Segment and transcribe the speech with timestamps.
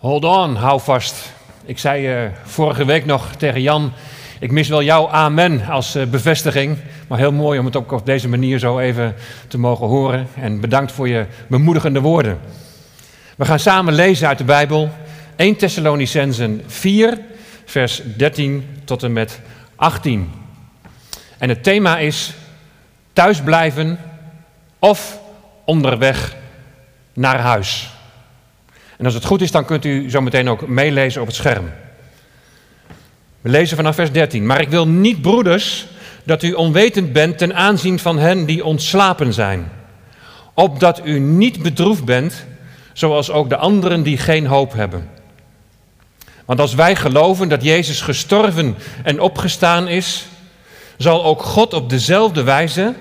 [0.00, 1.32] Hold on, hou vast.
[1.64, 3.92] Ik zei uh, vorige week nog tegen Jan,
[4.38, 6.78] ik mis wel jouw amen als uh, bevestiging.
[7.08, 9.14] Maar heel mooi om het ook op deze manier zo even
[9.48, 10.26] te mogen horen.
[10.34, 12.38] En bedankt voor je bemoedigende woorden.
[13.36, 14.90] We gaan samen lezen uit de Bijbel.
[15.36, 17.18] 1 Thessalonicensen 4,
[17.64, 19.40] vers 13 tot en met
[19.76, 20.30] 18.
[21.38, 22.34] En het thema is
[23.12, 23.98] thuisblijven
[24.78, 25.18] of
[25.64, 26.36] onderweg
[27.12, 27.98] naar huis.
[29.00, 31.70] En als het goed is, dan kunt u zo meteen ook meelezen op het scherm.
[33.40, 34.46] We lezen vanaf vers 13.
[34.46, 35.86] Maar ik wil niet, broeders,
[36.24, 39.70] dat u onwetend bent ten aanzien van hen die ontslapen zijn.
[40.54, 42.44] Opdat u niet bedroefd bent,
[42.92, 45.08] zoals ook de anderen die geen hoop hebben.
[46.44, 50.26] Want als wij geloven dat Jezus gestorven en opgestaan is,
[50.96, 52.94] zal ook God op dezelfde wijze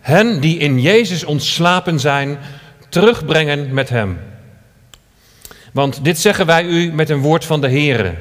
[0.00, 2.38] hen die in Jezus ontslapen zijn,
[2.88, 4.27] terugbrengen met Hem.
[5.78, 8.14] Want dit zeggen wij u met een woord van de Heere.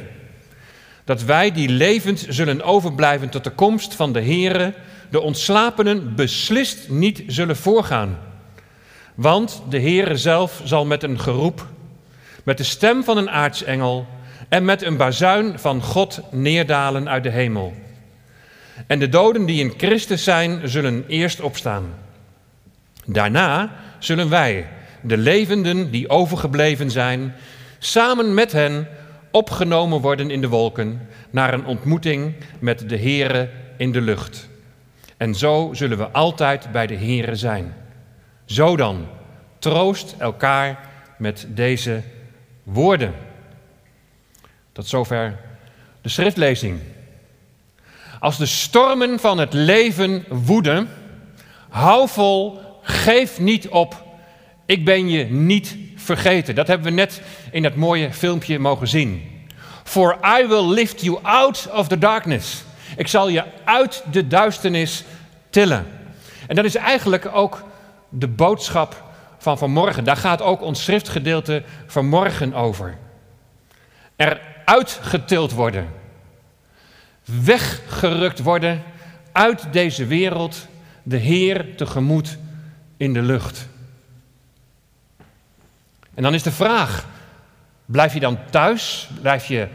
[1.03, 4.73] Dat wij die levend zullen overblijven tot de komst van de Heere,
[5.09, 8.17] de ontslapenen beslist niet zullen voorgaan.
[9.15, 11.67] Want de Heere zelf zal met een geroep,
[12.43, 14.07] met de stem van een aartsengel
[14.49, 17.73] en met een bazuin van God neerdalen uit de hemel.
[18.87, 21.85] En de doden die in Christus zijn, zullen eerst opstaan.
[23.05, 24.67] Daarna zullen wij,
[25.07, 27.35] de levenden die overgebleven zijn,
[27.79, 28.87] samen met hen
[29.31, 34.49] opgenomen worden in de wolken naar een ontmoeting met de Here in de lucht.
[35.17, 37.73] En zo zullen we altijd bij de Here zijn.
[38.45, 39.07] Zo dan,
[39.59, 40.79] troost elkaar
[41.17, 42.01] met deze
[42.63, 43.13] woorden.
[44.71, 45.39] Tot zover
[46.01, 46.79] de schriftlezing.
[48.19, 50.89] Als de stormen van het leven woeden,
[51.69, 54.05] hou vol, geef niet op.
[54.67, 56.55] Ik ben je niet vergeten.
[56.55, 59.23] Dat hebben we net in dat mooie filmpje mogen zien.
[59.83, 62.63] For I will lift you out of the darkness.
[62.97, 65.03] Ik zal je uit de duisternis
[65.49, 65.87] tillen.
[66.47, 67.63] En dat is eigenlijk ook
[68.09, 69.03] de boodschap
[69.37, 70.03] van vanmorgen.
[70.03, 72.97] Daar gaat ook ons schriftgedeelte vanmorgen over.
[74.15, 75.87] Er uitgetild worden.
[77.43, 78.83] Weggerukt worden
[79.31, 80.67] uit deze wereld.
[81.03, 82.37] De Heer tegemoet
[82.97, 83.67] in de lucht.
[86.17, 87.05] En dan is de vraag:
[87.85, 89.09] blijf je dan thuis?
[89.21, 89.67] Blijf je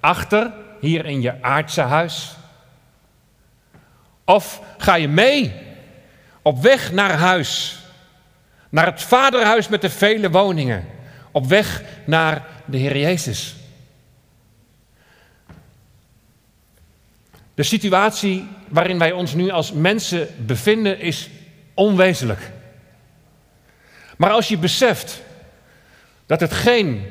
[0.00, 2.36] achter hier in je aardse huis?
[4.24, 5.54] Of ga je mee
[6.42, 7.78] op weg naar huis?
[8.68, 10.84] Naar het vaderhuis met de vele woningen.
[11.30, 13.54] Op weg naar de Heer Jezus.
[17.54, 21.28] De situatie waarin wij ons nu als mensen bevinden is
[21.74, 22.50] onwezenlijk.
[24.16, 25.24] Maar als je beseft
[26.26, 27.06] dat hetgeen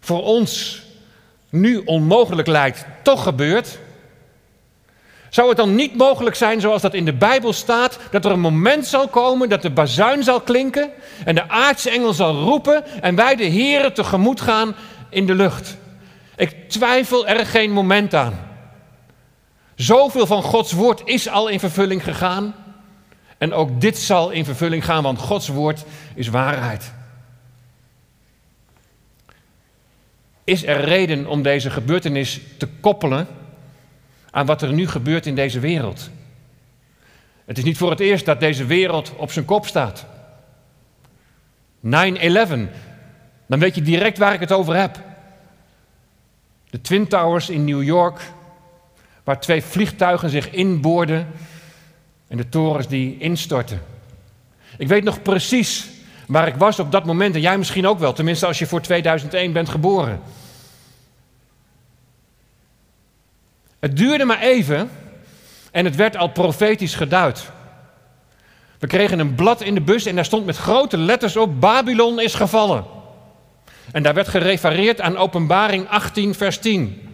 [0.00, 0.82] voor ons
[1.48, 3.78] nu onmogelijk lijkt, toch gebeurt,
[5.30, 8.40] zou het dan niet mogelijk zijn, zoals dat in de Bijbel staat, dat er een
[8.40, 10.90] moment zal komen dat de bazuin zal klinken
[11.24, 14.74] en de aardse engel zal roepen en wij de Here tegemoet gaan
[15.10, 15.76] in de lucht?
[16.36, 18.40] Ik twijfel er geen moment aan.
[19.74, 22.54] Zoveel van Gods woord is al in vervulling gegaan.
[23.38, 26.92] En ook dit zal in vervulling gaan, want Gods woord is waarheid.
[30.44, 33.26] Is er reden om deze gebeurtenis te koppelen
[34.30, 36.10] aan wat er nu gebeurt in deze wereld?
[37.44, 40.06] Het is niet voor het eerst dat deze wereld op zijn kop staat.
[41.86, 41.88] 9-11,
[43.46, 45.00] dan weet je direct waar ik het over heb.
[46.70, 48.20] De Twin Towers in New York,
[49.24, 51.26] waar twee vliegtuigen zich inboorden
[52.28, 53.82] en de torens die instortten.
[54.78, 55.91] Ik weet nog precies
[56.32, 58.80] waar ik was op dat moment en jij misschien ook wel, tenminste als je voor
[58.80, 60.20] 2001 bent geboren.
[63.80, 64.90] Het duurde maar even
[65.70, 67.50] en het werd al profetisch geduid.
[68.78, 72.20] We kregen een blad in de bus en daar stond met grote letters op: Babylon
[72.20, 72.84] is gevallen.
[73.92, 77.08] En daar werd gerefereerd aan Openbaring 18, vers 10.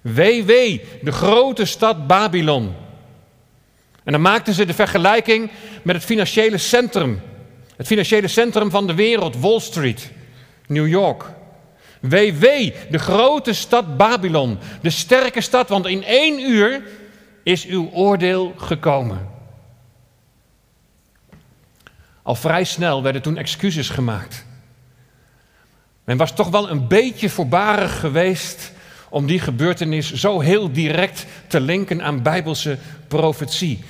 [0.00, 2.74] Wee, wee, de grote stad Babylon.
[4.04, 5.50] En dan maakten ze de vergelijking
[5.82, 7.20] met het financiële centrum.
[7.78, 10.10] Het financiële centrum van de wereld, Wall Street,
[10.66, 11.24] New York.
[12.00, 14.58] Wee, de grote stad Babylon.
[14.82, 16.82] De sterke stad, want in één uur
[17.42, 19.28] is uw oordeel gekomen.
[22.22, 24.44] Al vrij snel werden toen excuses gemaakt.
[26.04, 28.72] Men was toch wel een beetje voorbarig geweest
[29.10, 32.78] om die gebeurtenis zo heel direct te linken aan bijbelse
[33.08, 33.84] profetie.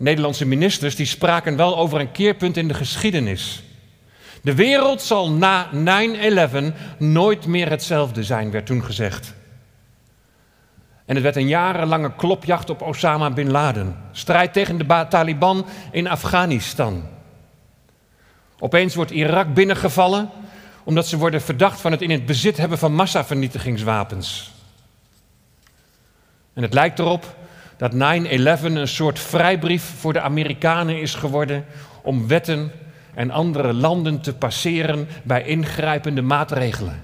[0.00, 3.62] Nederlandse ministers die spraken wel over een keerpunt in de geschiedenis.
[4.42, 9.34] De wereld zal na 9-11 nooit meer hetzelfde zijn, werd toen gezegd.
[11.06, 13.96] En het werd een jarenlange klopjacht op Osama bin Laden.
[14.12, 17.08] Strijd tegen de Taliban in Afghanistan.
[18.58, 20.30] Opeens wordt Irak binnengevallen
[20.84, 24.52] omdat ze worden verdacht van het in het bezit hebben van massavernietigingswapens.
[26.52, 27.36] En het lijkt erop
[27.80, 27.96] dat 9-11
[28.62, 31.64] een soort vrijbrief voor de Amerikanen is geworden
[32.02, 32.72] om wetten
[33.14, 37.02] en andere landen te passeren bij ingrijpende maatregelen.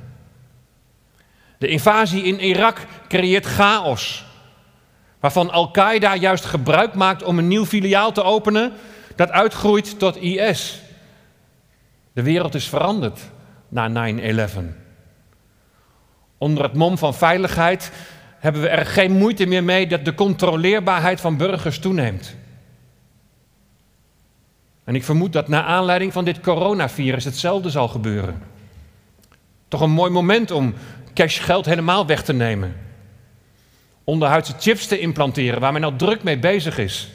[1.59, 2.79] De invasie in Irak
[3.09, 4.25] creëert chaos,
[5.21, 8.73] waarvan Al-Qaeda juist gebruik maakt om een nieuw filiaal te openen
[9.15, 10.83] dat uitgroeit tot IS.
[12.13, 13.21] De wereld is veranderd
[13.69, 14.49] na 9-11.
[16.39, 17.93] Onder het mom van veiligheid
[18.39, 22.37] hebben we er geen moeite meer mee dat de controleerbaarheid van burgers toeneemt.
[24.85, 28.43] En ik vermoed dat na aanleiding van dit coronavirus hetzelfde zal gebeuren.
[29.69, 30.75] Toch een mooi moment om
[31.15, 32.77] cashgeld helemaal weg te nemen.
[34.05, 37.09] Onderhuidse chips te implanteren, waar men al druk mee bezig is.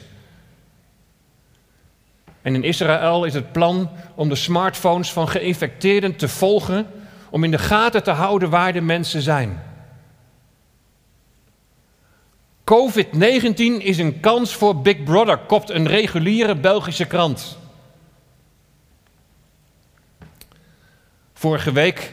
[2.42, 6.86] En in Israël is het plan om de smartphones van geïnfecteerden te volgen,
[7.30, 9.62] om in de gaten te houden waar de mensen zijn.
[12.64, 17.58] COVID-19 is een kans voor Big Brother, kopt een reguliere Belgische krant.
[21.32, 22.12] Vorige week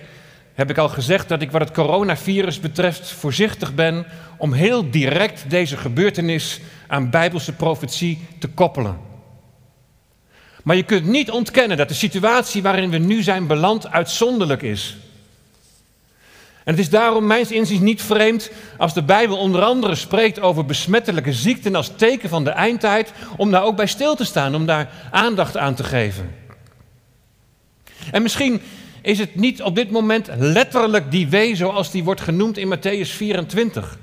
[0.54, 4.06] heb ik al gezegd dat ik wat het coronavirus betreft voorzichtig ben
[4.38, 8.98] om heel direct deze gebeurtenis aan bijbelse profetie te koppelen.
[10.64, 14.98] Maar je kunt niet ontkennen dat de situatie waarin we nu zijn beland uitzonderlijk is.
[16.70, 20.66] En het is daarom mijns inziens niet vreemd als de Bijbel onder andere spreekt over
[20.66, 24.66] besmettelijke ziekten als teken van de eindtijd, om daar ook bij stil te staan, om
[24.66, 26.36] daar aandacht aan te geven.
[28.12, 28.62] En misschien
[29.02, 33.10] is het niet op dit moment letterlijk die wee zoals die wordt genoemd in Matthäus
[33.10, 33.98] 24.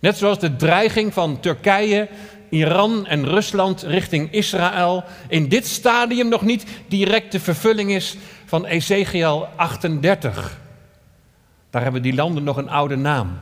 [0.00, 2.08] Net zoals de dreiging van Turkije,
[2.50, 8.66] Iran en Rusland richting Israël in dit stadium nog niet direct de vervulling is van
[8.66, 10.64] Ezekiel 38.
[11.70, 13.38] Daar hebben die landen nog een oude naam.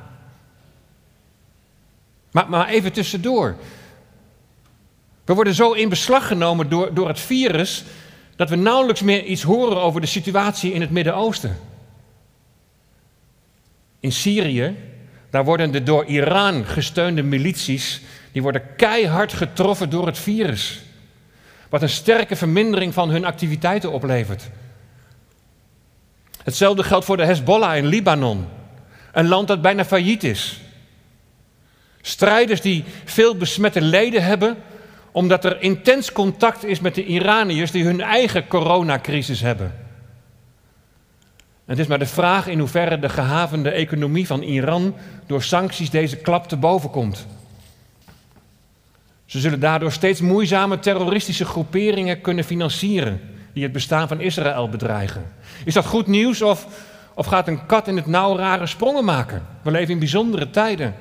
[2.30, 3.56] Maar, maar even tussendoor.
[5.24, 7.84] We worden zo in beslag genomen door, door het virus
[8.36, 11.56] dat we nauwelijks meer iets horen over de situatie in het Midden-Oosten.
[14.00, 14.76] In Syrië,
[15.30, 20.82] daar worden de door Iran gesteunde milities, die worden keihard getroffen door het virus.
[21.68, 24.50] Wat een sterke vermindering van hun activiteiten oplevert.
[26.44, 28.46] Hetzelfde geldt voor de Hezbollah in Libanon,
[29.12, 30.60] een land dat bijna failliet is.
[32.00, 34.56] Strijders die veel besmette leden hebben,
[35.12, 39.74] omdat er intens contact is met de Iraniërs die hun eigen coronacrisis hebben.
[41.64, 44.94] Het is maar de vraag in hoeverre de gehavende economie van Iran
[45.26, 47.26] door sancties deze klap te boven komt.
[49.24, 53.20] Ze zullen daardoor steeds moeizame terroristische groeperingen kunnen financieren
[53.54, 55.32] die het bestaan van Israël bedreigen.
[55.64, 56.66] Is dat goed nieuws of,
[57.14, 59.46] of gaat een kat in het nauw rare sprongen maken?
[59.62, 60.94] We leven in bijzondere tijden.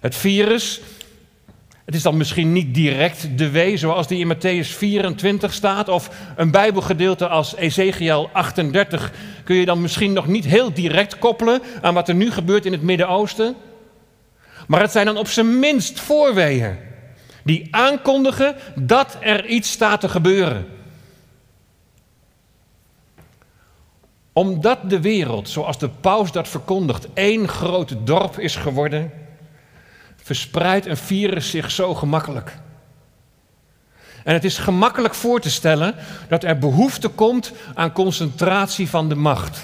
[0.00, 0.80] Het virus
[1.84, 6.10] het is dan misschien niet direct de wee zoals die in Matthäus 24 staat, of
[6.36, 9.12] een Bijbelgedeelte als Ezekiel 38
[9.44, 12.72] kun je dan misschien nog niet heel direct koppelen aan wat er nu gebeurt in
[12.72, 13.54] het Midden-Oosten.
[14.66, 16.76] Maar het zijn dan op zijn minst voorweeën
[17.44, 20.66] die aankondigen dat er iets staat te gebeuren.
[24.32, 29.12] Omdat de wereld, zoals de paus dat verkondigt, één groot dorp is geworden,
[30.16, 32.60] verspreidt een virus zich zo gemakkelijk.
[34.24, 35.94] En het is gemakkelijk voor te stellen
[36.28, 39.62] dat er behoefte komt aan concentratie van de macht.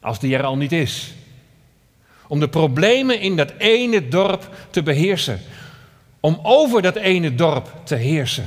[0.00, 1.14] Als die er al niet is.
[2.28, 5.40] Om de problemen in dat ene dorp te beheersen.
[6.20, 8.46] Om over dat ene dorp te heersen.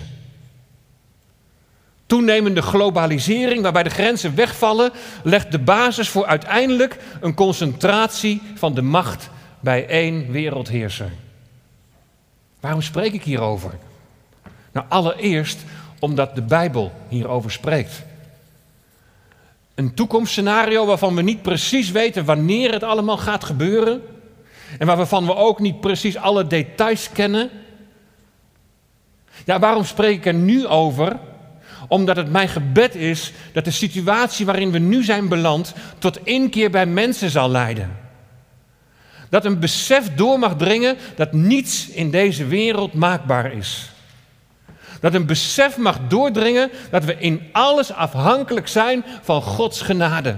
[2.06, 4.92] Toenemende globalisering, waarbij de grenzen wegvallen,
[5.24, 11.12] legt de basis voor uiteindelijk een concentratie van de macht bij één wereldheerser.
[12.60, 13.72] Waarom spreek ik hierover?
[14.72, 15.60] Nou, allereerst
[16.00, 18.04] omdat de Bijbel hierover spreekt.
[19.76, 24.02] Een toekomstscenario waarvan we niet precies weten wanneer het allemaal gaat gebeuren.
[24.80, 27.50] En waarvan we ook niet precies alle details kennen.
[29.46, 31.18] Ja, waarom spreek ik er nu over?
[31.88, 36.72] Omdat het mijn gebed is dat de situatie waarin we nu zijn beland tot inkeer
[36.72, 37.98] bij mensen zal leiden.
[39.30, 43.92] Dat een besef door mag dringen dat niets in deze wereld maakbaar is.
[45.00, 50.38] Dat een besef mag doordringen dat we in alles afhankelijk zijn van Gods genade.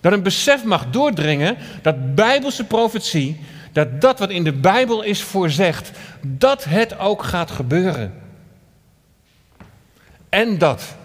[0.00, 3.40] Dat een besef mag doordringen dat bijbelse profetie,
[3.76, 5.90] dat dat wat in de Bijbel is voorzegd,
[6.20, 8.14] dat het ook gaat gebeuren.
[10.28, 10.96] En dat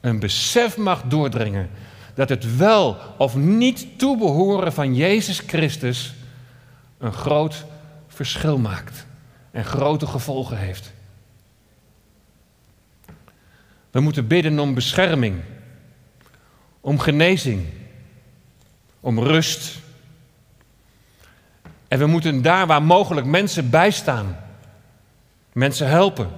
[0.00, 1.70] een besef mag doordringen
[2.14, 6.14] dat het wel of niet toebehoren van Jezus Christus
[6.98, 7.64] een groot
[8.08, 9.06] verschil maakt
[9.50, 10.92] en grote gevolgen heeft.
[13.90, 15.40] We moeten bidden om bescherming,
[16.80, 17.66] om genezing,
[19.00, 19.81] om rust.
[21.92, 24.36] En we moeten daar waar mogelijk mensen bijstaan,
[25.52, 26.28] mensen helpen.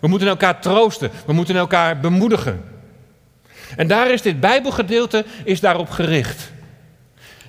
[0.00, 2.64] We moeten elkaar troosten, we moeten elkaar bemoedigen.
[3.76, 6.52] En daar is dit Bijbelgedeelte is daarop gericht.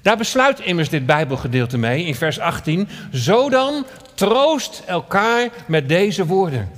[0.01, 2.87] Daar besluit immers dit Bijbelgedeelte mee in vers 18.
[3.13, 6.71] Zo dan troost elkaar met deze woorden.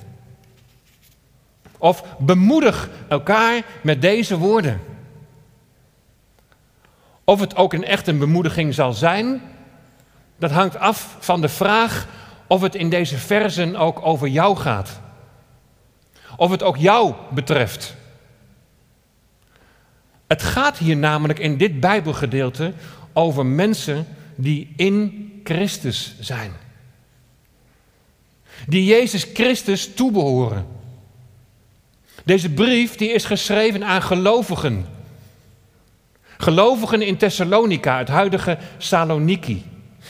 [1.77, 4.81] Of bemoedig elkaar met deze woorden.
[7.23, 9.41] Of het ook een echte bemoediging zal zijn,
[10.37, 12.07] dat hangt af van de vraag
[12.47, 15.01] of het in deze versen ook over jou gaat.
[16.37, 17.95] Of het ook jou betreft.
[20.27, 22.73] Het gaat hier namelijk in dit Bijbelgedeelte
[23.13, 26.51] over mensen die in Christus zijn.
[28.67, 30.67] Die Jezus Christus toebehoren.
[32.23, 34.85] Deze brief die is geschreven aan gelovigen.
[36.37, 39.63] Gelovigen in Thessalonica, het huidige Saloniki.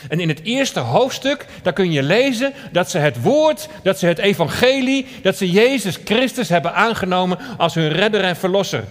[0.09, 4.05] En in het eerste hoofdstuk, daar kun je lezen dat ze het woord, dat ze
[4.05, 8.83] het evangelie, dat ze Jezus Christus hebben aangenomen als hun redder en verlosser.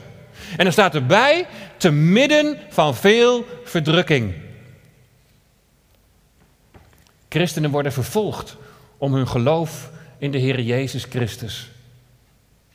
[0.57, 4.35] En er staat erbij, te midden van veel verdrukking.
[7.29, 8.57] Christenen worden vervolgd
[8.99, 11.71] om hun geloof in de Heer Jezus Christus.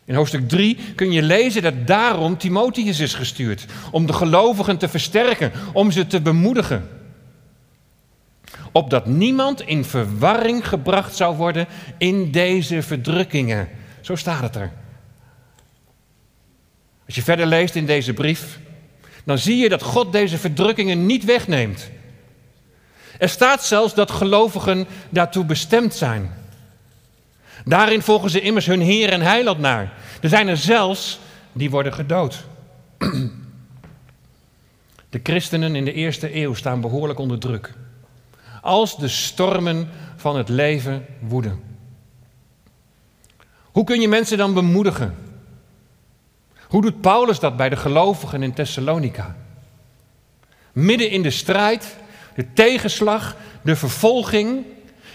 [0.05, 3.65] In hoofdstuk 3 kun je lezen dat daarom Timotheus is gestuurd.
[3.91, 6.89] Om de gelovigen te versterken, om ze te bemoedigen.
[8.71, 13.69] Opdat niemand in verwarring gebracht zou worden in deze verdrukkingen.
[14.01, 14.71] Zo staat het er.
[17.05, 18.59] Als je verder leest in deze brief,
[19.23, 21.89] dan zie je dat God deze verdrukkingen niet wegneemt.
[23.19, 26.33] Er staat zelfs dat gelovigen daartoe bestemd zijn.
[27.65, 29.93] Daarin volgen ze immers hun Heer en Heiland naar.
[30.21, 31.19] Er zijn er zelfs
[31.51, 32.45] die worden gedood.
[35.09, 37.73] De christenen in de eerste eeuw staan behoorlijk onder druk.
[38.67, 41.59] Als de stormen van het leven woeden.
[43.63, 45.15] Hoe kun je mensen dan bemoedigen?
[46.67, 49.35] Hoe doet Paulus dat bij de gelovigen in Thessalonica?
[50.71, 51.95] Midden in de strijd,
[52.35, 54.65] de tegenslag, de vervolging,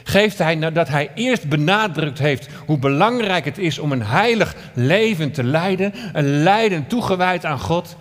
[0.03, 5.33] geeft hij nadat hij eerst benadrukt heeft hoe belangrijk het is om een heilig leven
[5.33, 7.97] te leiden, een lijden toegewijd aan God,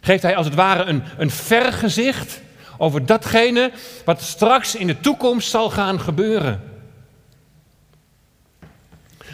[0.00, 2.46] geeft hij als het ware een, een vergezicht
[2.78, 3.72] over datgene
[4.04, 6.62] wat straks in de toekomst zal gaan gebeuren.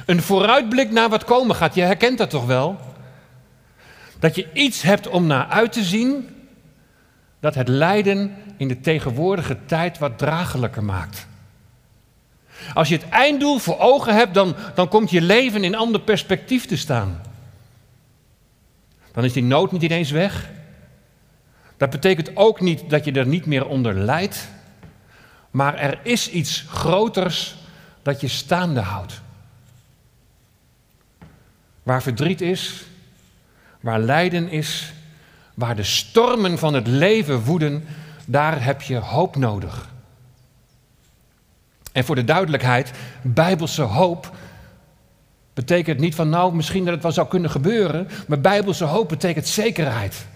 [0.07, 1.75] Een vooruitblik naar wat komen gaat.
[1.75, 2.81] Je herkent dat toch wel?
[4.19, 6.29] Dat je iets hebt om naar uit te zien,
[7.41, 11.27] dat het lijden in de tegenwoordige tijd wat draaglijker maakt.
[12.75, 16.67] Als je het einddoel voor ogen hebt, dan, dan komt je leven in ander perspectief
[16.67, 17.21] te staan.
[19.13, 20.51] Dan is die nood niet ineens weg.
[21.85, 24.49] Dat betekent ook niet dat je er niet meer onder lijdt,
[25.51, 27.57] maar er is iets groters
[28.03, 29.21] dat je staande houdt.
[31.83, 32.85] Waar verdriet is,
[33.81, 34.93] waar lijden is,
[35.55, 37.85] waar de stormen van het leven woeden,
[38.27, 39.89] daar heb je hoop nodig.
[41.93, 44.37] En voor de duidelijkheid, bijbelse hoop
[45.55, 49.47] betekent niet van nou, misschien dat het wel zou kunnen gebeuren, maar bijbelse hoop betekent
[49.47, 50.27] zekerheid.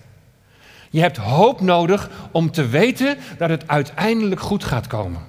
[0.90, 5.20] Je hebt hoop nodig om te weten dat het uiteindelijk goed gaat komen.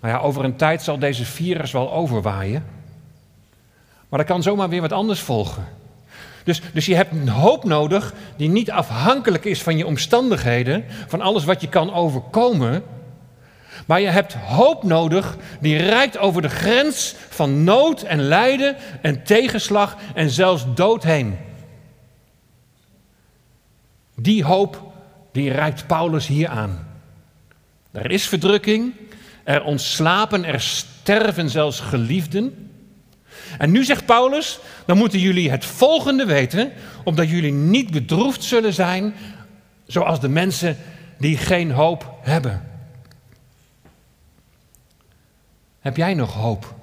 [0.00, 2.64] Nou ja, over een tijd zal deze virus wel overwaaien.
[4.08, 5.64] Maar er kan zomaar weer wat anders volgen.
[6.44, 11.20] Dus, dus je hebt een hoop nodig die niet afhankelijk is van je omstandigheden, van
[11.20, 12.82] alles wat je kan overkomen.
[13.86, 19.22] Maar je hebt hoop nodig die reikt over de grens van nood en lijden en
[19.22, 21.36] tegenslag en zelfs dood heen.
[24.16, 24.92] Die hoop
[25.32, 26.86] die reikt Paulus hier aan.
[27.90, 28.92] Er is verdrukking,
[29.44, 32.70] er ontslapen, er sterven zelfs geliefden.
[33.58, 36.72] En nu zegt Paulus, dan moeten jullie het volgende weten,
[37.04, 39.14] omdat jullie niet bedroefd zullen zijn
[39.86, 40.76] zoals de mensen
[41.18, 42.68] die geen hoop hebben.
[45.80, 46.74] Heb jij nog hoop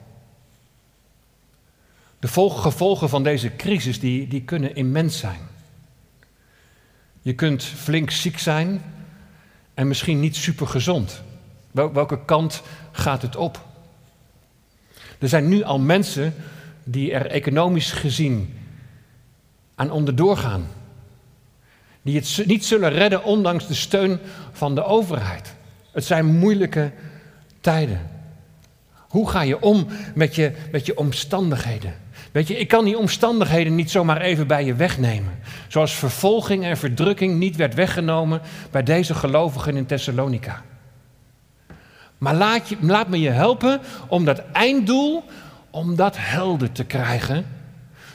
[2.20, 5.53] De gevolgen van deze crisis die, die kunnen immens zijn.
[7.24, 8.82] Je kunt flink ziek zijn
[9.74, 11.22] en misschien niet super gezond.
[11.72, 12.62] Welke kant
[12.92, 13.66] gaat het op?
[15.20, 16.34] Er zijn nu al mensen
[16.84, 18.54] die er economisch gezien
[19.76, 20.68] aan onderdoor gaan.
[22.02, 24.20] Die het niet zullen redden ondanks de steun
[24.52, 25.56] van de overheid.
[25.92, 26.92] Het zijn moeilijke
[27.62, 28.10] tijden.
[28.94, 31.96] Hoe ga je om met je, met je omstandigheden?
[32.34, 35.40] Weet je, ik kan die omstandigheden niet zomaar even bij je wegnemen.
[35.68, 40.62] Zoals vervolging en verdrukking niet werd weggenomen bij deze gelovigen in Thessalonica.
[42.18, 45.24] Maar laat, je, laat me je helpen om dat einddoel,
[45.70, 47.46] om dat helder te krijgen.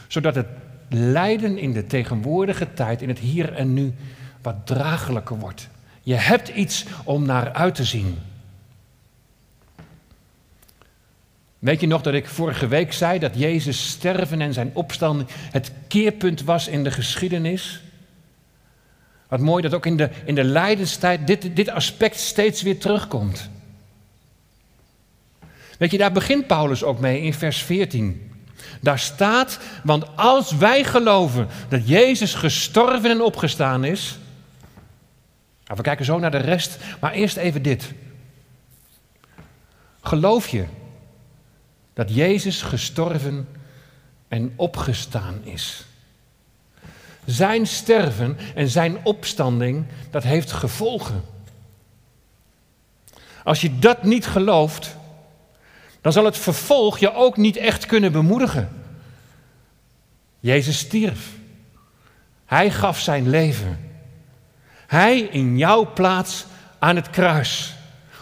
[0.06, 0.48] Zodat het
[0.88, 3.94] lijden in de tegenwoordige tijd, in het hier en nu,
[4.42, 5.68] wat draaglijker wordt.
[6.02, 8.18] Je hebt iets om naar uit te zien.
[11.58, 15.72] Weet je nog dat ik vorige week zei dat Jezus sterven en zijn opstanding het
[15.88, 17.82] keerpunt was in de geschiedenis?
[19.28, 23.50] Wat mooi dat ook in de, in de lijdenstijd dit, dit aspect steeds weer terugkomt.
[25.78, 28.32] Weet je, daar begint Paulus ook mee in vers 14.
[28.80, 34.18] Daar staat, want als wij geloven dat Jezus gestorven en opgestaan is.
[35.64, 37.92] Nou, we kijken zo naar de rest, maar eerst even dit.
[40.00, 40.64] Geloof je
[41.98, 43.48] dat Jezus gestorven
[44.28, 45.84] en opgestaan is?
[47.24, 51.24] Zijn sterven en zijn opstanding, dat heeft gevolgen.
[53.44, 54.96] Als je dat niet gelooft,
[56.00, 58.68] dan zal het vervolg je ook niet echt kunnen bemoedigen.
[60.40, 61.32] Jezus stierf.
[62.44, 63.90] Hij gaf zijn leven.
[64.86, 66.46] Hij in jouw plaats
[66.78, 67.74] aan het kruis.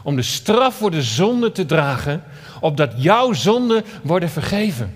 [0.02, 2.24] Om de straf voor de zonde te dragen,
[2.66, 4.94] opdat jouw zonden worden vergeven.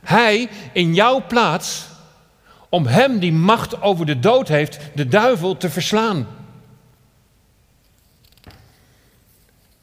[0.00, 1.86] Hij in jouw plaats,
[2.68, 6.26] om hem die macht over de dood heeft, de duivel te verslaan.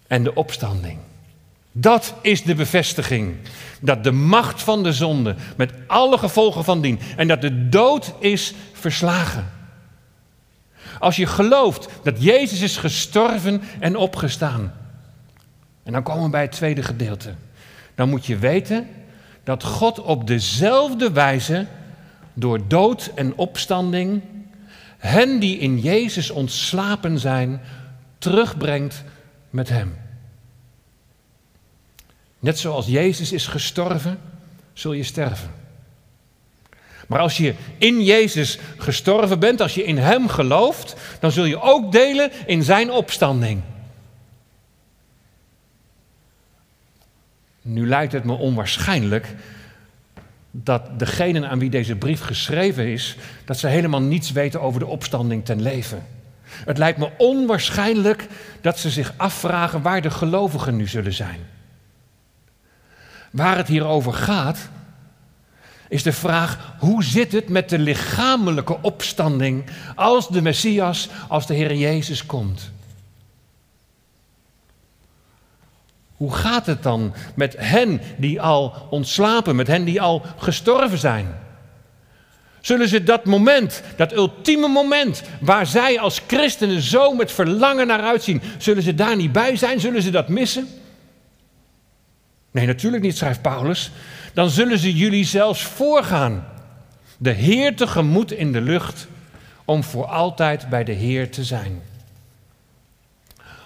[0.08, 1.00] en de opstanding.
[1.72, 3.36] Dat is de bevestiging.
[3.82, 8.14] Dat de macht van de zonde, met alle gevolgen van dien, en dat de dood
[8.20, 9.52] is verslagen.
[11.00, 14.74] Als je gelooft dat Jezus is gestorven en opgestaan.
[15.86, 17.34] En dan komen we bij het tweede gedeelte.
[17.96, 18.88] Dan moet je weten
[19.44, 21.66] dat God op dezelfde wijze,
[22.34, 24.22] door dood en opstanding,
[24.98, 27.62] hen die in Jezus ontslapen zijn,
[28.18, 29.04] terugbrengt
[29.50, 29.98] met Hem.
[32.40, 34.20] Net zoals Jezus is gestorven,
[34.74, 35.52] zul je sterven.
[37.08, 41.62] Maar als je in Jezus gestorven bent, als je in Hem gelooft, dan zul je
[41.62, 43.62] ook delen in Zijn opstanding.
[47.68, 49.36] Nu lijkt het me onwaarschijnlijk
[50.52, 54.86] dat degenen aan wie deze brief geschreven is, dat ze helemaal niets weten over de
[54.86, 56.06] opstanding ten leven.
[56.44, 58.28] Het lijkt me onwaarschijnlijk
[58.62, 61.40] dat ze zich afvragen waar de gelovigen nu zullen zijn.
[63.32, 64.70] Waar het hier over gaat,
[65.90, 69.64] is de vraag: hoe zit het met de lichamelijke opstanding
[69.96, 72.72] als de Messias, als de Heer Jezus komt?
[76.18, 81.36] Hoe gaat het dan met hen die al ontslapen, met hen die al gestorven zijn?
[82.62, 88.02] Zullen ze dat moment, dat ultieme moment waar zij als christenen zo met verlangen naar
[88.02, 89.80] uitzien, zullen ze daar niet bij zijn?
[89.80, 90.68] Zullen ze dat missen?
[92.52, 93.92] Nee, natuurlijk niet, schrijft Paulus.
[94.34, 96.48] Dan zullen ze jullie zelfs voorgaan.
[97.18, 99.08] De Heer tegemoet in de lucht
[99.66, 101.82] om voor altijd bij de Heer te zijn.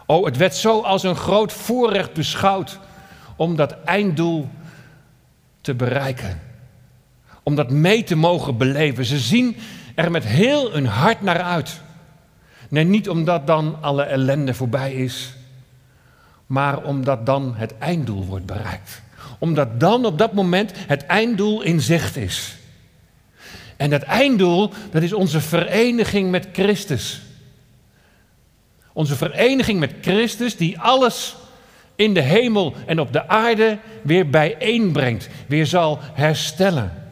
[0.10, 2.80] Oh, het werd zo als een groot voorrecht beschouwd
[3.36, 4.50] om dat einddoel
[5.62, 6.42] te bereiken.
[7.44, 9.06] Om dat mee te mogen beleven.
[9.06, 9.56] Ze zien
[9.96, 11.82] er met heel hun hart naar uit.
[12.70, 15.34] Nee, niet omdat dan alle ellende voorbij is,
[16.46, 19.02] maar omdat dan het einddoel wordt bereikt.
[19.40, 22.58] Omdat dan op dat moment het einddoel in zicht is.
[23.78, 27.22] En dat einddoel, dat is onze vereniging met Christus.
[29.00, 31.36] Onze vereniging met Christus die alles
[31.96, 37.04] in de hemel en op de aarde weer bijeenbrengt, weer zal herstellen.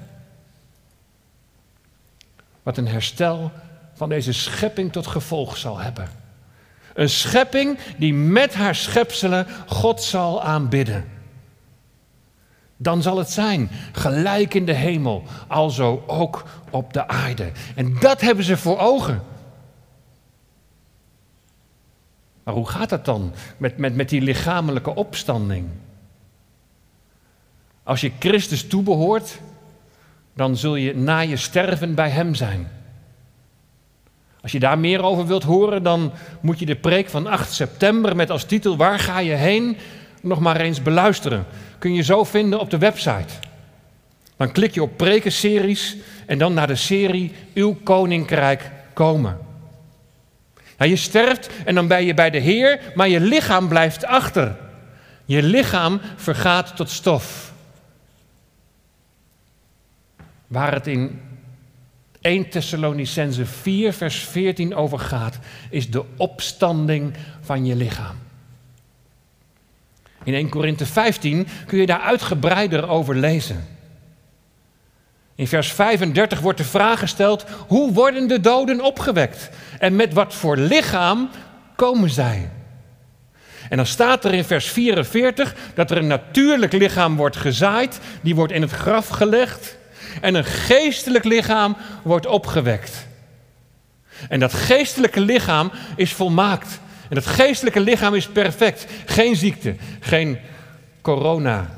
[2.64, 3.52] Wat een herstel
[3.94, 6.10] van deze schepping tot gevolg zal hebben.
[6.94, 11.06] Een schepping die met haar schepselen God zal aanbidden.
[12.78, 17.52] Dan zal het zijn, gelijk in de hemel, alzo ook op de aarde.
[17.76, 19.36] En dat hebben ze voor ogen.
[22.48, 25.68] Maar hoe gaat dat dan met, met, met die lichamelijke opstanding?
[27.84, 29.40] Als je Christus toebehoort,
[30.34, 32.68] dan zul je na je sterven bij Hem zijn.
[34.42, 38.16] Als je daar meer over wilt horen, dan moet je de preek van 8 september
[38.16, 39.78] met als titel Waar ga je heen?
[40.22, 41.46] nog maar eens beluisteren.
[41.78, 43.34] Kun je zo vinden op de website.
[44.38, 49.47] Dan klik je op prekenseries en dan naar de serie Uw Koninkrijk komen.
[50.78, 54.56] Nou, je sterft en dan ben je bij de Heer, maar je lichaam blijft achter.
[55.26, 57.54] Je lichaam vergaat tot stof.
[60.48, 61.22] Waar het in
[62.22, 68.16] 1 Thessalonicense 4, vers 14 over gaat, is de opstanding van je lichaam.
[70.24, 73.68] In 1 Korinthe 15 kun je daar uitgebreider over lezen.
[75.36, 79.50] In vers 35 wordt de vraag gesteld: hoe worden de doden opgewekt?
[79.80, 81.30] En met wat voor lichaam
[81.76, 82.50] komen zij?
[83.70, 88.36] En dan staat er in vers 44 dat er een natuurlijk lichaam wordt gezaaid, die
[88.36, 89.78] wordt in het graf gelegd,
[90.22, 93.08] en een geestelijk lichaam wordt opgewekt.
[94.30, 96.80] En dat geestelijke lichaam is volmaakt.
[97.10, 98.86] En dat geestelijke lichaam is perfect.
[99.06, 100.38] Geen ziekte, geen
[101.02, 101.70] corona.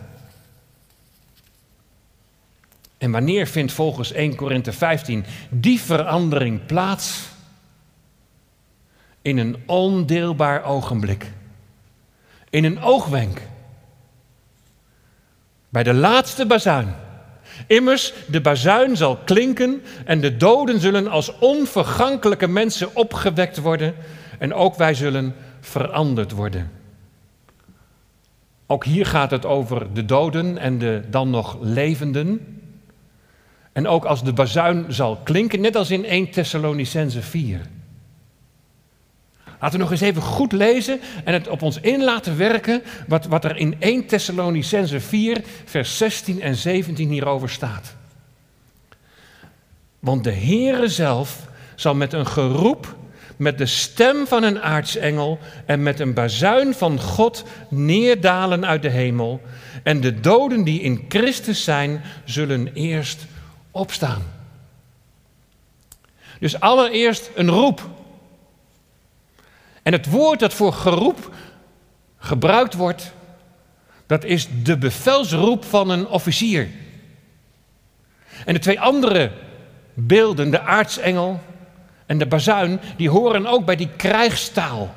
[2.98, 7.28] En wanneer vindt volgens 1 Korinthe 15 die verandering plaats?
[9.30, 11.32] In een ondeelbaar ogenblik.
[12.50, 13.42] In een oogwenk.
[15.70, 16.96] Bij de laatste bazuin.
[17.68, 23.96] Immers, de bazuin zal klinken en de doden zullen als onvergankelijke mensen opgewekt worden
[24.40, 26.72] en ook wij zullen veranderd worden.
[28.68, 32.62] Ook hier gaat het over de doden en de dan nog levenden.
[33.72, 37.62] En ook als de bazuin zal klinken, net als in 1 Thessalonicense 4.
[39.60, 43.26] Laten we nog eens even goed lezen en het op ons in laten werken wat,
[43.26, 47.96] wat er in 1 Thessalonicense 4, vers 16 en 17 hierover staat.
[50.00, 52.96] Want de Heere zelf zal met een geroep,
[53.38, 58.90] met de stem van een aartsengel en met een bazuin van God neerdalen uit de
[58.90, 59.42] hemel.
[59.84, 63.26] En de doden die in Christus zijn, zullen eerst
[63.72, 64.22] opstaan.
[66.40, 67.90] Dus allereerst een roep.
[69.90, 71.32] En het woord dat voor geroep
[72.18, 73.14] gebruikt wordt,
[74.06, 76.68] dat is de bevelsroep van een officier.
[78.46, 79.32] En de twee andere
[79.94, 81.40] beelden, de aartsengel
[82.06, 84.96] en de bazuin, die horen ook bij die krijgstaal.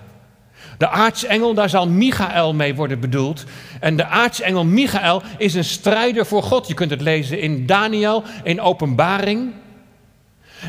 [0.78, 3.44] De aartsengel, daar zal Michael mee worden bedoeld.
[3.80, 6.68] En de aartsengel Michael is een strijder voor God.
[6.68, 9.52] Je kunt het lezen in Daniel, in Openbaring.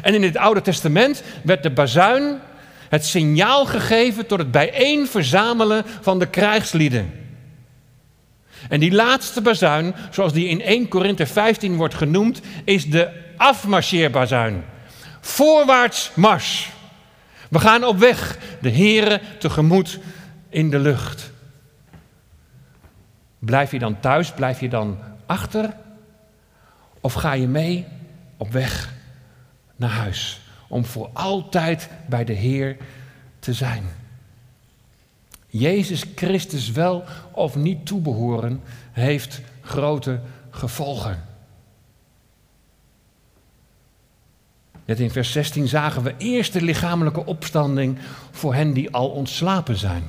[0.01, 2.39] En in het Oude Testament werd de bazuin
[2.93, 7.11] het signaal gegeven tot het bijeen verzamelen van de krijgslieden.
[8.69, 14.63] En die laatste bazuin, zoals die in 1 Korinthe 15 wordt genoemd, is de afmarcheerbazuin.
[15.21, 16.69] Voorwaarts mars.
[17.49, 19.99] We gaan op weg, de Here tegemoet
[20.49, 21.31] in de lucht.
[23.39, 25.75] Blijf je dan thuis, blijf je dan achter?
[27.01, 27.85] Of ga je mee
[28.37, 28.93] op weg
[29.75, 30.42] naar huis?
[30.73, 32.77] Om voor altijd bij de Heer
[33.39, 33.83] te zijn.
[35.47, 41.23] Jezus Christus wel of niet toebehoren heeft grote gevolgen.
[44.85, 47.97] Net in vers 16 zagen we eerst de lichamelijke opstanding
[48.31, 50.03] voor hen die al ontslapen zijn.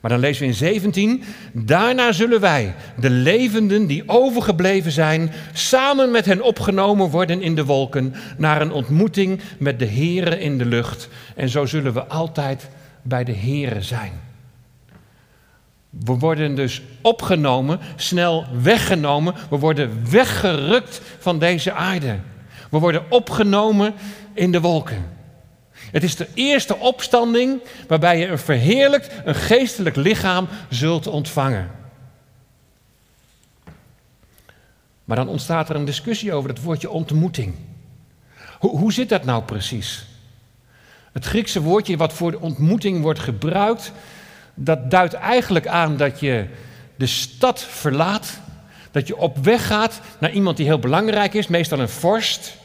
[0.00, 6.10] Maar dan lezen we in 17, daarna zullen wij, de levenden die overgebleven zijn, samen
[6.10, 10.64] met hen opgenomen worden in de wolken naar een ontmoeting met de Here in de
[10.64, 11.08] lucht.
[11.36, 12.68] En zo zullen we altijd
[13.02, 14.12] bij de Here zijn.
[15.90, 22.18] We worden dus opgenomen, snel weggenomen, we worden weggerukt van deze aarde.
[22.70, 23.94] We worden opgenomen
[24.34, 25.18] in de wolken.
[25.90, 31.70] Het is de eerste opstanding waarbij je een verheerlijkt, een geestelijk lichaam zult ontvangen.
[35.04, 37.54] Maar dan ontstaat er een discussie over het woordje ontmoeting.
[38.58, 40.06] Hoe, hoe zit dat nou precies?
[41.12, 43.92] Het Griekse woordje wat voor de ontmoeting wordt gebruikt,
[44.54, 46.46] dat duidt eigenlijk aan dat je
[46.96, 48.40] de stad verlaat,
[48.90, 52.56] dat je op weg gaat naar iemand die heel belangrijk is, meestal een vorst.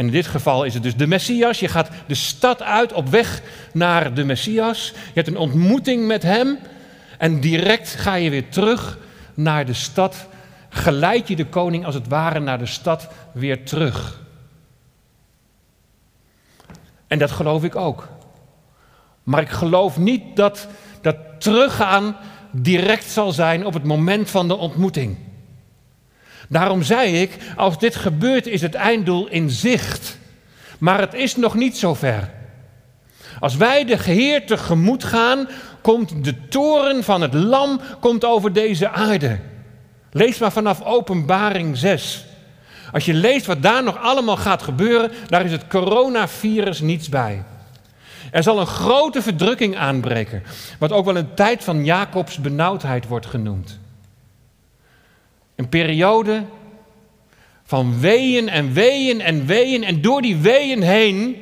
[0.00, 1.60] En in dit geval is het dus de Messias.
[1.60, 4.92] Je gaat de stad uit op weg naar de Messias.
[4.94, 6.58] Je hebt een ontmoeting met hem.
[7.18, 8.98] En direct ga je weer terug
[9.34, 10.28] naar de stad.
[10.68, 14.20] Geleid je de koning als het ware naar de stad weer terug.
[17.06, 18.08] En dat geloof ik ook.
[19.22, 20.68] Maar ik geloof niet dat
[21.00, 22.16] dat teruggaan
[22.50, 25.29] direct zal zijn op het moment van de ontmoeting.
[26.50, 30.18] Daarom zei ik, als dit gebeurt is het einddoel in zicht.
[30.78, 32.30] Maar het is nog niet zover.
[33.40, 35.48] Als wij de Heer tegemoet gaan,
[35.80, 39.38] komt de toren van het lam komt over deze aarde.
[40.12, 42.24] Lees maar vanaf Openbaring 6.
[42.92, 47.44] Als je leest wat daar nog allemaal gaat gebeuren, daar is het coronavirus niets bij.
[48.30, 50.42] Er zal een grote verdrukking aanbreken,
[50.78, 53.79] wat ook wel een tijd van Jacobs benauwdheid wordt genoemd.
[55.60, 56.42] Een periode
[57.64, 59.84] van weeën en weeën en weeën.
[59.84, 61.36] En door die weeën heen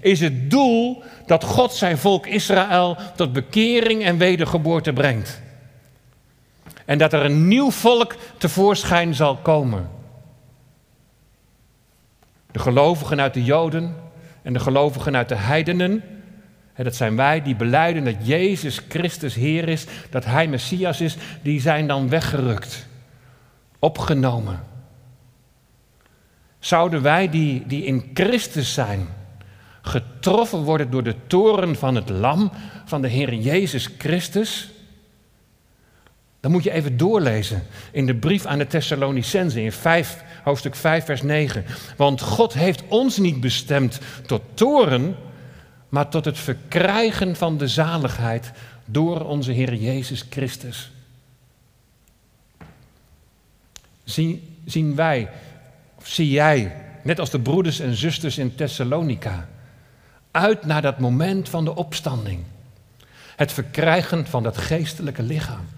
[0.00, 5.42] is het doel dat God zijn volk Israël tot bekering en wedergeboorte brengt.
[6.84, 9.90] En dat er een nieuw volk tevoorschijn zal komen.
[12.50, 13.96] De gelovigen uit de Joden
[14.42, 16.02] en de gelovigen uit de heidenen.
[16.76, 21.60] Dat zijn wij die beleiden dat Jezus Christus Heer is, dat Hij Messias is, die
[21.60, 22.90] zijn dan weggerukt,
[23.82, 24.62] opgenomen.
[26.58, 29.08] Zouden wij die, die in Christus zijn,
[29.80, 32.52] getroffen worden door de toren van het lam
[32.84, 34.70] van de Heer Jezus Christus?
[36.40, 41.04] Dan moet je even doorlezen in de brief aan de Thessalonicenzen in 5, hoofdstuk 5,
[41.04, 41.64] vers 9.
[41.96, 45.16] Want God heeft ons niet bestemd tot toren,
[45.88, 48.52] maar tot het verkrijgen van de zaligheid
[48.84, 50.91] door onze Heer Jezus Christus.
[54.64, 55.28] Zien, wij,
[55.98, 59.48] of zie jij, net als de broeders en zusters in Thessalonica,
[60.30, 62.44] uit naar dat moment van de opstanding.
[63.36, 65.68] Het verkrijgen van dat geestelijke lichaam.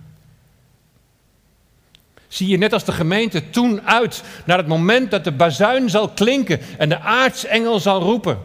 [2.28, 6.08] Zie je net als de gemeente toen uit naar het moment dat de bazuin zal
[6.08, 8.38] klinken en de aartsengel zal roepen.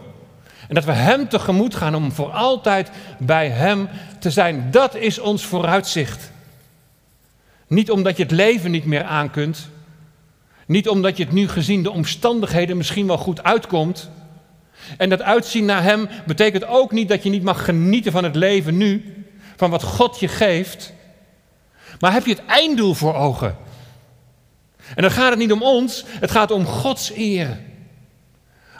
[0.67, 4.71] En dat we Hem tegemoet gaan om voor altijd bij Hem te zijn.
[4.71, 6.32] Dat is ons vooruitzicht.
[7.67, 9.69] Niet omdat je het leven niet meer aan kunt.
[10.70, 14.10] Niet omdat je het nu gezien de omstandigheden misschien wel goed uitkomt.
[14.98, 18.36] En dat uitzien naar Hem betekent ook niet dat je niet mag genieten van het
[18.36, 19.14] leven nu.
[19.56, 20.94] Van wat God je geeft.
[22.00, 23.58] Maar heb je het einddoel voor ogen?
[24.96, 27.60] En dan gaat het niet om ons, het gaat om Gods eer.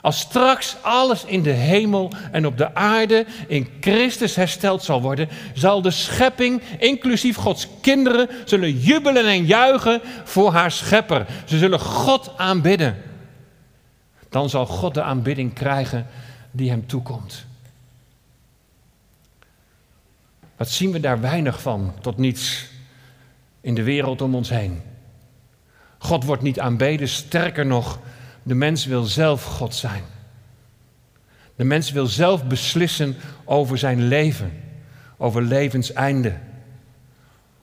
[0.00, 5.28] Als straks alles in de hemel en op de aarde in Christus hersteld zal worden,
[5.54, 11.26] zal de schepping, inclusief Gods kinderen, zullen jubelen en juichen voor haar schepper.
[11.44, 13.02] Ze zullen God aanbidden.
[14.28, 16.06] Dan zal God de aanbidding krijgen
[16.50, 17.46] die hem toekomt.
[20.56, 22.66] Wat zien we daar weinig van, tot niets
[23.60, 24.82] in de wereld om ons heen.
[25.98, 27.98] God wordt niet aanbeden, sterker nog,
[28.42, 30.02] de mens wil zelf God zijn.
[31.56, 34.62] De mens wil zelf beslissen over zijn leven,
[35.16, 36.38] over levenseinde.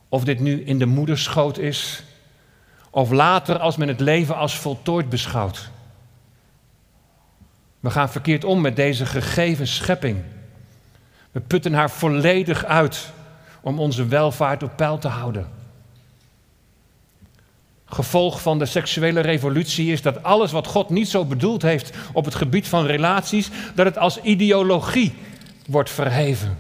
[0.10, 2.04] Of dit nu in de moederschoot is,
[2.90, 5.70] of later als men het leven als voltooid beschouwt.
[7.80, 10.24] We gaan verkeerd om met deze gegeven schepping.
[11.32, 13.12] We putten haar volledig uit
[13.62, 15.57] om onze welvaart op peil te houden.
[17.90, 22.26] Gevolg van de seksuele revolutie is dat alles wat God niet zo bedoeld heeft op
[22.26, 25.14] het gebied van relaties, dat het als ideologie
[25.68, 26.58] wordt verheven.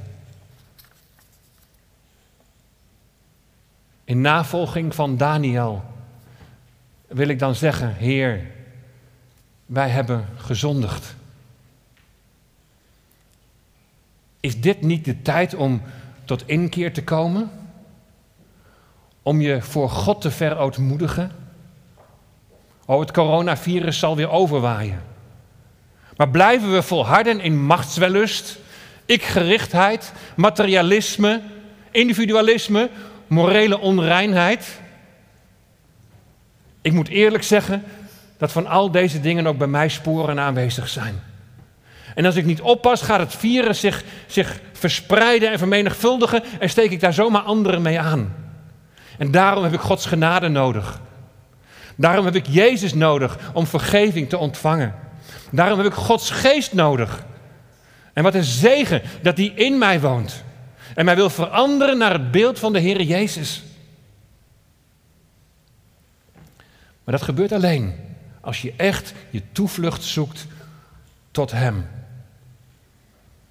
[4.04, 5.84] In navolging van Daniel
[7.08, 8.46] wil ik dan zeggen, Heer,
[9.66, 11.16] wij hebben gezondigd.
[14.40, 15.82] Is dit niet de tijd om
[16.26, 17.52] tot inkeer te komen?
[19.28, 21.32] Om je voor God te verootmoedigen?
[22.86, 25.04] Oh, het coronavirus zal weer overwaaien.
[26.18, 28.60] Maar blijven we volharden in machtswellust,
[29.06, 31.42] ikgerichtheid, materialisme,
[31.92, 32.90] individualisme,
[33.28, 34.80] morele onreinheid?
[36.82, 37.84] Ik moet eerlijk zeggen
[38.38, 41.24] dat van al deze dingen ook bij mij sporen aanwezig zijn.
[42.16, 46.92] En als ik niet oppas, gaat het virus zich, zich verspreiden en vermenigvuldigen en steek
[46.92, 48.46] ik daar zomaar anderen mee aan.
[49.18, 51.00] En daarom heb ik Gods genade nodig.
[51.96, 54.96] Daarom heb ik Jezus nodig om vergeving te ontvangen.
[55.52, 57.26] Daarom heb ik Gods geest nodig.
[58.14, 60.44] En wat een zegen dat die in mij woont.
[60.96, 63.64] En mij wil veranderen naar het beeld van de Heer Jezus.
[67.04, 67.96] Maar dat gebeurt alleen
[68.42, 70.46] als je echt je toevlucht zoekt
[71.32, 71.86] tot Hem.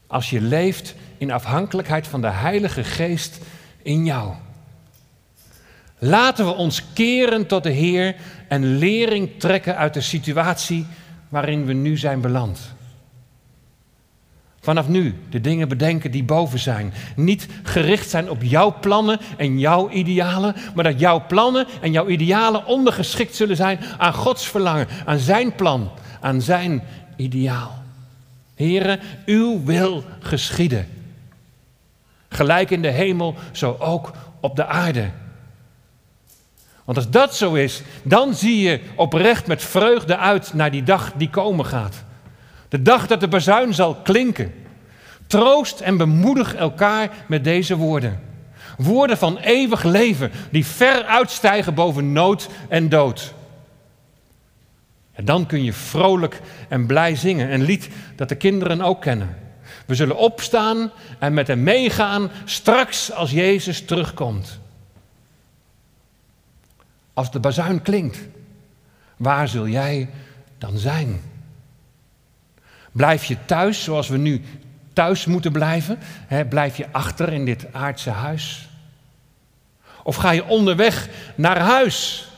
[0.07, 3.39] Als je leeft in afhankelijkheid van de Heilige Geest
[3.83, 4.35] in jou.
[5.99, 8.17] Laten we ons keren tot de Heer
[8.49, 10.87] en lering trekken uit de situatie
[11.29, 12.75] waarin we nu zijn beland.
[14.61, 16.93] Vanaf nu de dingen bedenken die boven zijn.
[17.17, 22.09] Niet gericht zijn op jouw plannen en jouw idealen, maar dat jouw plannen en jouw
[22.09, 26.83] idealen ondergeschikt zullen zijn aan Gods verlangen, aan zijn plan, aan zijn
[27.17, 27.83] ideaal.
[28.55, 30.89] Heren, uw wil geschieden.
[32.29, 35.11] Gelijk in de hemel, zo ook op de aarde.
[36.87, 41.12] Want als dat zo is, dan zie je oprecht met vreugde uit naar die dag
[41.16, 42.05] die komen gaat.
[42.68, 44.55] De dag dat de bazuin zal klinken.
[45.27, 48.20] Troost en bemoedig elkaar met deze woorden.
[48.77, 53.35] Woorden van eeuwig leven die ver uitstijgen boven nood en dood.
[55.12, 57.53] En dan kun je vrolijk en blij zingen.
[57.53, 59.37] Een lied dat de kinderen ook kennen.
[59.87, 64.59] We zullen opstaan en met hem meegaan straks als Jezus terugkomt.
[67.17, 68.19] Als de bazuin klinkt,
[69.17, 70.11] waar zul jij
[70.59, 71.21] dan zijn?
[72.93, 74.43] Blijf je thuis zoals we nu
[74.93, 75.99] thuis moeten blijven?
[76.49, 78.69] blijf je achter in dit aardse huis?
[80.03, 82.29] Of ga je onderweg naar huis?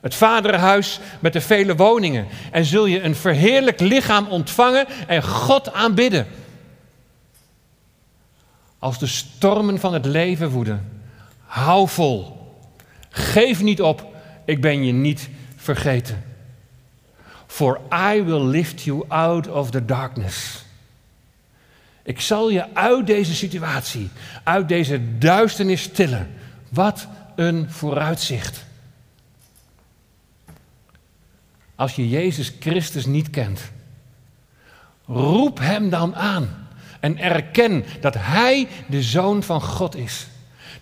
[0.00, 2.26] Het vaderhuis met de vele woningen.
[2.50, 6.26] En zul je een verheerlijk lichaam ontvangen en God aanbidden.
[8.78, 11.02] Als de stormen van het leven woeden,
[11.44, 12.41] hou vol.
[13.12, 16.24] Geef niet op, ik ben je niet vergeten.
[17.46, 17.80] For
[18.14, 20.64] I will lift you out of the darkness.
[22.02, 24.10] Ik zal je uit deze situatie,
[24.42, 26.30] uit deze duisternis tillen.
[26.68, 28.64] Wat een vooruitzicht.
[31.74, 33.70] Als je Jezus Christus niet kent,
[35.06, 36.68] roep Hem dan aan
[37.00, 40.26] en erken dat Hij de Zoon van God is.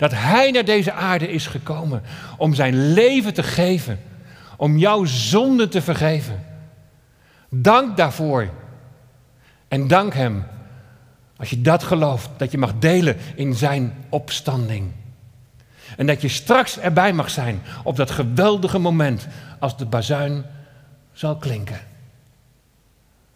[0.00, 2.02] Dat Hij naar deze aarde is gekomen
[2.36, 4.00] om zijn leven te geven,
[4.56, 6.44] om jouw zonde te vergeven.
[7.48, 8.50] Dank daarvoor.
[9.68, 10.44] En dank Hem,
[11.36, 14.92] als je dat gelooft, dat je mag delen in Zijn opstanding.
[15.96, 19.26] En dat je straks erbij mag zijn op dat geweldige moment
[19.58, 20.44] als de bazuin
[21.12, 21.80] zal klinken.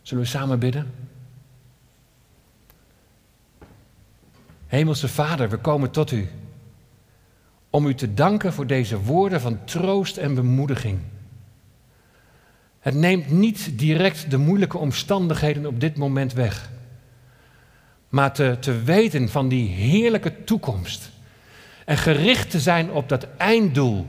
[0.03, 0.95] Zullen we samen bidden?
[4.67, 6.29] Hemelse Vader, we komen tot U
[7.75, 10.99] om U te danken voor deze woorden van troost en bemoediging.
[12.81, 16.71] Het neemt niet direct de moeilijke omstandigheden op dit moment weg,
[18.09, 21.11] maar te, te weten van die heerlijke toekomst
[21.85, 24.07] en gericht te zijn op dat einddoel,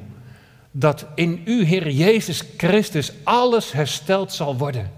[0.72, 4.92] dat in U, Heer Jezus Christus, alles hersteld zal worden.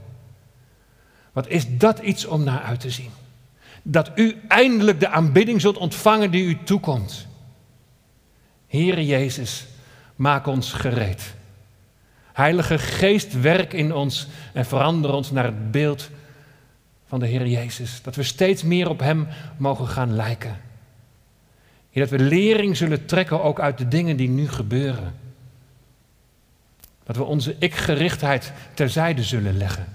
[1.31, 3.11] Wat is dat iets om naar uit te zien?
[3.81, 7.27] Dat U eindelijk de aanbidding zult ontvangen die U toekomt.
[8.67, 9.65] Heere Jezus,
[10.15, 11.35] maak ons gereed.
[12.33, 16.09] Heilige Geest, werk in ons en verander ons naar het beeld
[17.07, 18.01] van de Heer Jezus.
[18.01, 19.27] Dat we steeds meer op Hem
[19.57, 20.57] mogen gaan lijken.
[21.91, 25.15] Heer, dat we lering zullen trekken ook uit de dingen die nu gebeuren.
[27.03, 29.85] Dat we onze ik-gerichtheid terzijde zullen leggen.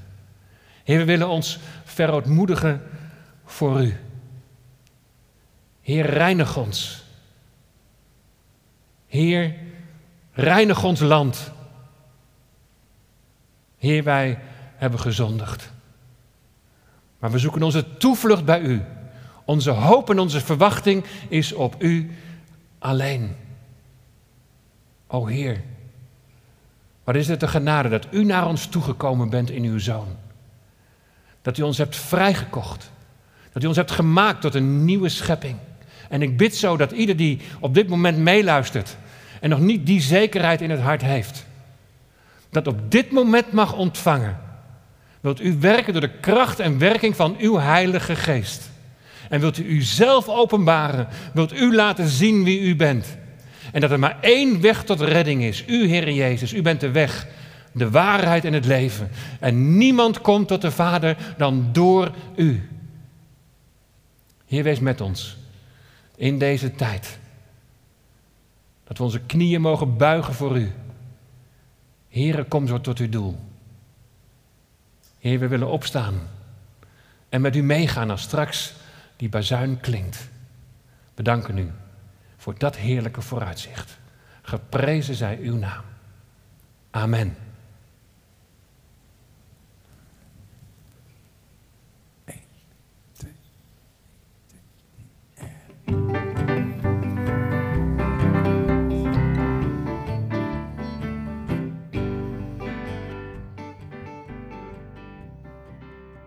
[0.85, 2.83] Heer, we willen ons verootmoedigen
[3.45, 3.97] voor U.
[5.81, 7.02] Heer, reinig ons.
[9.12, 9.55] Heer,
[10.33, 11.53] reinig ons land.
[13.79, 14.38] Heer, wij
[14.77, 15.72] hebben gezondigd.
[17.18, 18.83] Maar we zoeken onze toevlucht bij U.
[19.44, 22.11] Onze hoop en onze verwachting is op U
[22.79, 23.37] alleen.
[25.07, 25.62] O Heer,
[27.05, 30.16] wat is het de genade dat U naar ons toegekomen bent in Uw Zoon.
[31.42, 32.90] Dat U ons hebt vrijgekocht.
[33.53, 35.57] Dat U ons hebt gemaakt tot een nieuwe schepping.
[36.09, 38.96] En ik bid zo dat ieder die op dit moment meeluistert
[39.43, 41.47] en nog niet die zekerheid in het hart heeft,
[42.51, 44.39] dat op dit moment mag ontvangen.
[45.21, 48.71] Wilt u werken door de kracht en werking van uw Heilige Geest?
[49.29, 51.09] En wilt u uzelf openbaren?
[51.35, 53.17] Wilt u laten zien wie u bent?
[53.73, 55.65] En dat er maar één weg tot redding is.
[55.67, 57.27] U, Heer Jezus, u bent de weg,
[57.73, 59.11] de waarheid en het leven.
[59.41, 62.69] En niemand komt tot de Vader dan door u.
[64.47, 65.37] Heer, wees met ons
[66.17, 67.21] in deze tijd.
[68.85, 70.73] Dat we onze knieën mogen buigen voor u.
[72.09, 73.39] Heere, kom zo tot uw doel.
[75.19, 76.21] Heer, we willen opstaan
[77.29, 78.75] en met u meegaan als straks
[79.17, 80.29] die bazuin klinkt.
[81.15, 81.71] Bedanken u
[82.37, 83.99] voor dat heerlijke vooruitzicht.
[84.43, 85.85] Geprezen zij uw naam.
[86.91, 87.37] Amen.